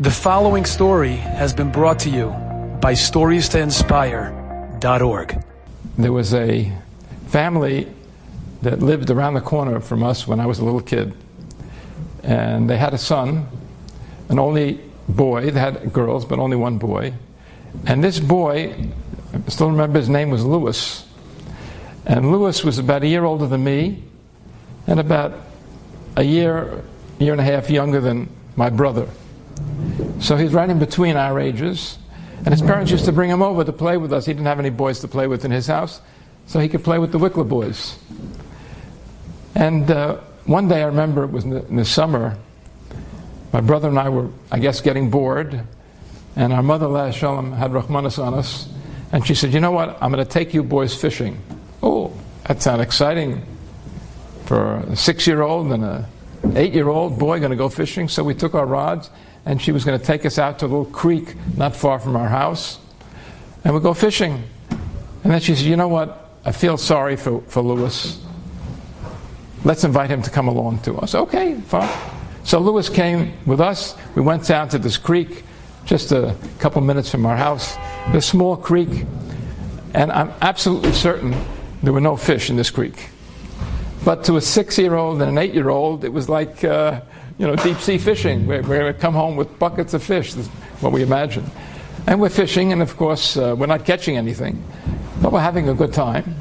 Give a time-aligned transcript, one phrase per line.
[0.00, 2.28] The following story has been brought to you
[2.80, 5.44] by StoriesToInspire.org.
[5.98, 6.72] There was a
[7.26, 7.88] family
[8.62, 11.16] that lived around the corner from us when I was a little kid.
[12.22, 13.48] And they had a son,
[14.28, 15.50] an only boy.
[15.50, 17.14] They had girls, but only one boy.
[17.84, 18.92] And this boy,
[19.34, 21.08] I still remember his name was Lewis.
[22.06, 24.04] And Lewis was about a year older than me
[24.86, 25.34] and about
[26.14, 26.84] a year,
[27.18, 29.08] year and a half younger than my brother.
[30.20, 31.98] So he's right in between our ages.
[32.38, 34.26] And his parents used to bring him over to play with us.
[34.26, 36.00] He didn't have any boys to play with in his house,
[36.46, 37.98] so he could play with the Wickler boys.
[39.54, 42.38] And uh, one day I remember it was in the, in the summer,
[43.52, 45.60] my brother and I were, I guess, getting bored,
[46.36, 48.68] and our mother, aleha hashalom, had rachmanus on us,
[49.10, 49.98] and she said, You know what?
[50.00, 51.42] I'm going to take you boys fishing.
[51.82, 52.12] Oh,
[52.46, 53.44] that sounds exciting
[54.44, 56.06] for a six year old and an
[56.56, 58.08] eight year old boy going to go fishing.
[58.08, 59.10] So we took our rods,
[59.48, 62.16] and she was going to take us out to a little creek not far from
[62.16, 62.78] our house,
[63.64, 64.42] and we'd go fishing.
[65.24, 66.28] And then she said, You know what?
[66.44, 68.22] I feel sorry for, for Lewis.
[69.64, 71.14] Let's invite him to come along to us.
[71.14, 71.88] Okay, fine.
[72.44, 73.96] So Lewis came with us.
[74.14, 75.44] We went down to this creek,
[75.86, 77.74] just a couple minutes from our house,
[78.12, 79.06] this small creek,
[79.94, 81.34] and I'm absolutely certain
[81.82, 83.08] there were no fish in this creek.
[84.04, 87.00] But to a six year old and an eight year old, it was like, uh,
[87.38, 88.46] you know, deep sea fishing.
[88.46, 90.48] We're going to come home with buckets of fish, is
[90.80, 91.44] what we imagine.
[92.06, 94.62] And we're fishing, and of course, uh, we're not catching anything,
[95.22, 96.34] but we're having a good time.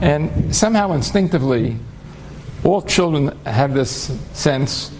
[0.00, 1.76] And somehow, instinctively,
[2.64, 4.90] all children have this sense,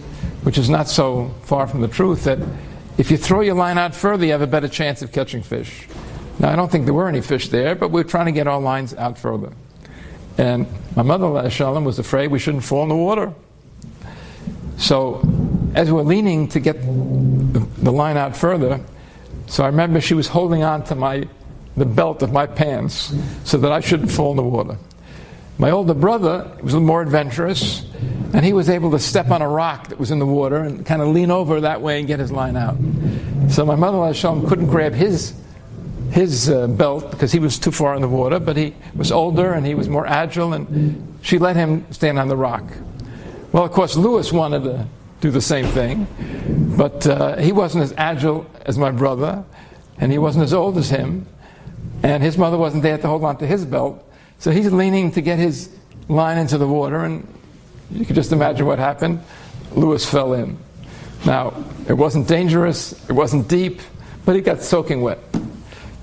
[0.43, 2.39] which is not so far from the truth, that
[2.99, 5.87] if you throw your line out further, you have a better chance of catching fish.
[6.39, 8.61] Now, I don't think there were any fish there, but we're trying to get our
[8.61, 9.53] lines out further.
[10.39, 13.33] And my mother, Shalom, was afraid we shouldn't fall in the water.
[14.83, 15.23] So,
[15.77, 18.81] as we're leaning to get the, line out further,
[19.47, 21.29] so I remember she was holding on to my
[21.77, 24.77] the belt of my pants so that I shouldn't fall in the water.
[25.57, 27.87] My older brother was more adventurous,
[28.35, 30.85] and he was able to step on a rock that was in the water and
[30.85, 32.77] kind of lean over that way and get his line out.
[33.51, 35.33] So my mother, Shalom, couldn't grab his
[36.11, 39.53] his uh, belt because he was too far in the water, but he was older
[39.53, 42.65] and he was more agile, and she let him stand on the rock.
[43.53, 44.87] Well, of course, Lewis wanted to
[45.21, 46.07] do the same thing,
[46.75, 49.45] but uh, he wasn't as agile as my brother,
[49.99, 51.27] and he wasn't as old as him,
[52.03, 54.03] and his mother wasn't there to hold on to his belt,
[54.39, 55.69] so he's leaning to get his
[56.09, 57.29] line into the water, and
[57.91, 59.21] you can just imagine what happened.
[59.73, 60.57] Lewis fell in.
[61.27, 61.53] Now,
[61.87, 63.83] it wasn't dangerous, it wasn't deep,
[64.25, 65.19] but he got soaking wet.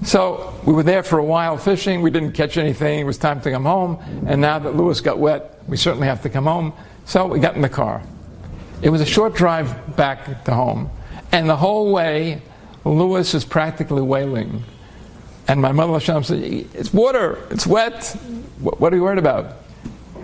[0.03, 2.01] So we were there for a while fishing.
[2.01, 2.99] We didn't catch anything.
[2.99, 3.99] It was time to come home.
[4.27, 6.71] And now that Lewis got wet, we certainly have to come home.
[7.09, 8.03] So we got in the car.
[8.83, 10.91] It was a short drive back to home.
[11.31, 12.43] And the whole way,
[12.85, 14.63] Lewis is practically wailing.
[15.47, 16.43] And my mother Hashem said,
[16.75, 17.39] It's water.
[17.49, 18.15] It's wet.
[18.59, 19.57] What are you worried about?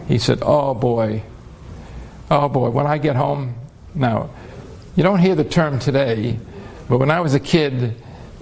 [0.07, 1.23] He said, Oh boy.
[2.29, 2.69] Oh boy.
[2.69, 3.55] When I get home,
[3.95, 4.29] now,
[4.95, 6.37] you don't hear the term today,
[6.87, 7.95] but when I was a kid,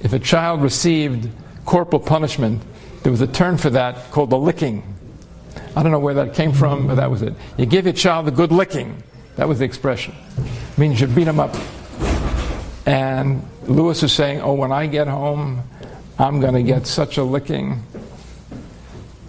[0.04, 1.30] if a child received
[1.64, 2.62] corporal punishment,
[3.04, 4.84] there was a term for that called the licking.
[5.76, 7.34] I don't know where that came from, but that was it.
[7.58, 9.02] You give your child a good licking.
[9.36, 10.16] That was the expression.
[10.38, 11.56] It means you beat him up.
[12.86, 15.64] And Lewis is saying, Oh, when I get home,
[16.20, 17.82] I'm going to get such a licking.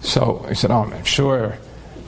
[0.01, 1.57] So he said, Oh, I'm sure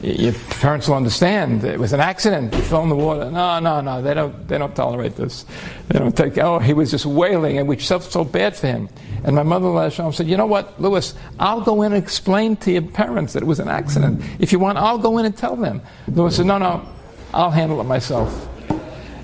[0.01, 1.63] your parents will understand.
[1.63, 2.53] It was an accident.
[2.53, 3.31] He fell in the water.
[3.31, 4.01] No, no, no.
[4.01, 4.47] They don't.
[4.47, 5.45] They don't tolerate this.
[5.87, 6.37] They don't take.
[6.37, 8.89] Oh, he was just wailing, and we felt so bad for him.
[9.23, 11.15] And my mother said, "You know what, Lewis?
[11.39, 14.21] I'll go in and explain to your parents that it was an accident.
[14.37, 16.85] If you want, I'll go in and tell them." Lewis said, "No, no.
[17.33, 18.47] I'll handle it myself."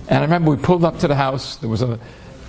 [0.10, 1.58] And I remember we pulled up to the house.
[1.58, 1.88] There was a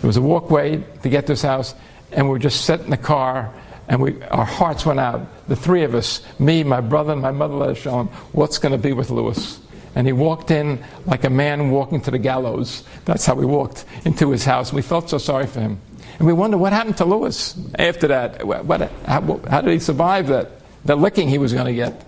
[0.01, 1.75] there was a walkway to get to this house,
[2.11, 3.53] and we were just sitting in the car
[3.89, 5.49] and we, our hearts went out.
[5.49, 8.59] The three of us, me, my brother, and my mother, let us show him what's
[8.59, 9.61] going to be with Lewis.
[9.95, 12.83] And he walked in like a man walking to the gallows.
[13.05, 14.73] That's how we walked into his house.
[14.73, 15.81] We felt so sorry for him.
[16.19, 18.45] And we wondered what happened to Lewis after that.
[18.45, 20.51] What, how, how, did he survive that,
[20.85, 22.07] that licking he was going to get?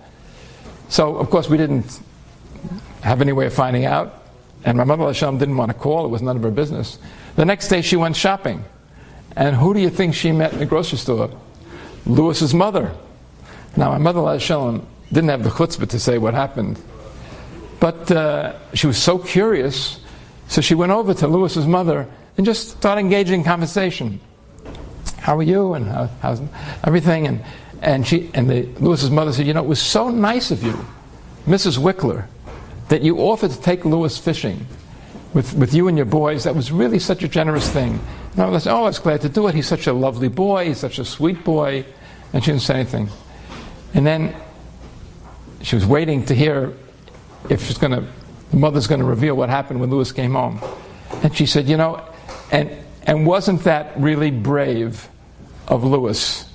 [0.89, 1.99] So, of course, we didn't
[3.01, 4.23] have any way of finding out.
[4.65, 6.97] And my mother Hashem didn't want to call, it was none of her business.
[7.35, 8.65] The next day she went shopping.
[9.35, 11.29] And who do you think she met in the grocery store?
[12.07, 12.93] Lewis's mother.
[13.75, 16.81] Now, my mother, Shalom, didn't have the chutzpah to say what happened.
[17.79, 19.99] But uh, she was so curious,
[20.47, 22.07] so she went over to Lewis's mother
[22.37, 24.19] and just started engaging in conversation.
[25.19, 25.73] How are you?
[25.73, 26.41] And how, how's
[26.83, 27.27] everything?
[27.27, 27.43] And,
[27.81, 30.85] and, she, and the, Lewis's mother said, You know, it was so nice of you,
[31.45, 31.77] Mrs.
[31.77, 32.25] Wickler,
[32.89, 34.65] that you offered to take Lewis fishing.
[35.33, 36.45] with, with you and your boys.
[36.45, 37.99] That was really such a generous thing.
[38.33, 39.55] And I was, oh, I was glad to do it.
[39.55, 40.65] He's such a lovely boy.
[40.65, 41.85] He's such a sweet boy.
[42.37, 43.09] And she didn't say anything.
[43.95, 44.35] And then
[45.63, 46.71] she was waiting to hear
[47.49, 48.07] if she's going to,
[48.51, 50.61] the mother's going to reveal what happened when Lewis came home.
[51.23, 52.07] And she said, you know,
[52.51, 52.69] and,
[53.07, 55.09] and wasn't that really brave
[55.67, 56.47] of Lewis?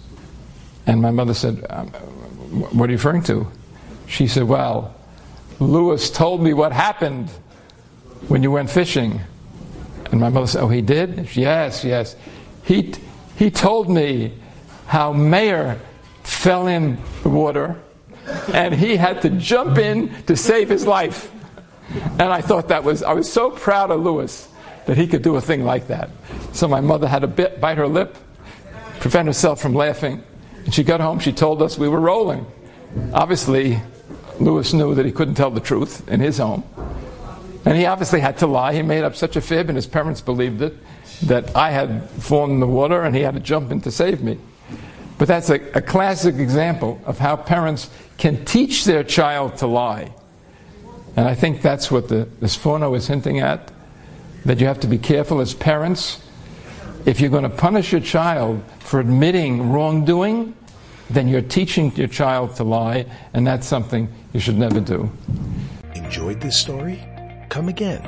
[0.86, 3.50] And my mother said, um, what are you referring to?
[4.06, 4.94] She said, well,
[5.58, 7.28] Lewis told me what happened
[8.28, 9.20] when you went fishing.
[10.12, 11.34] And my mother said, Oh, he did?
[11.36, 12.14] Yes, yes.
[12.62, 12.94] He,
[13.34, 14.34] he told me
[14.86, 15.80] how Meir
[16.22, 17.76] fell in the water
[18.52, 21.32] and he had to jump in to save his life.
[21.92, 24.48] And I thought that was, I was so proud of Lewis
[24.86, 26.10] that he could do a thing like that.
[26.52, 28.16] So my mother had to bit, bite her lip,
[29.00, 30.22] prevent herself from laughing.
[30.64, 32.46] And she got home, she told us we were rolling.
[33.12, 33.80] Obviously,
[34.40, 36.64] Lewis knew that he couldn't tell the truth in his home.
[37.64, 38.74] And he obviously had to lie.
[38.74, 40.76] He made up such a fib, and his parents believed it,
[41.22, 44.22] that I had fallen in the water and he had to jump in to save
[44.22, 44.38] me.
[45.18, 50.12] But that's a, a classic example of how parents can teach their child to lie.
[51.16, 53.70] And I think that's what the, the Sforno is hinting at
[54.44, 56.20] that you have to be careful as parents.
[57.04, 60.54] If you're going to punish your child for admitting wrongdoing,
[61.10, 65.10] then you're teaching your child to lie, and that's something you should never do.
[65.94, 67.04] Enjoyed this story?
[67.48, 68.02] Come again.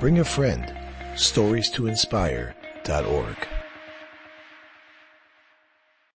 [0.00, 0.74] Bring a friend.
[1.16, 1.88] Stories to.